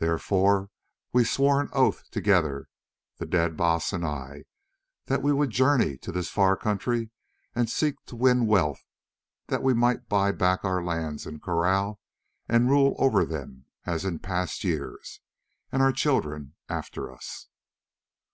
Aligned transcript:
Therefore 0.00 0.68
we 1.14 1.24
swore 1.24 1.58
an 1.58 1.70
oath 1.72 2.10
together, 2.10 2.68
the 3.16 3.24
dead 3.24 3.56
Baas 3.56 3.90
and 3.94 4.04
I, 4.04 4.44
that 5.06 5.22
we 5.22 5.32
would 5.32 5.48
journey 5.48 5.96
to 5.96 6.12
this 6.12 6.28
far 6.28 6.58
country 6.58 7.08
and 7.54 7.70
seek 7.70 7.94
to 8.04 8.14
win 8.16 8.46
wealth 8.46 8.84
that 9.46 9.62
we 9.62 9.72
might 9.72 10.10
buy 10.10 10.30
back 10.30 10.62
our 10.62 10.84
lands 10.84 11.24
and 11.24 11.40
kraal 11.40 11.98
and 12.46 12.68
rule 12.68 12.94
over 12.98 13.24
them 13.24 13.64
as 13.86 14.04
in 14.04 14.18
past 14.18 14.62
years, 14.62 15.20
and 15.70 15.80
our 15.80 15.90
children 15.92 16.54
after 16.68 17.10
us." 17.10 17.48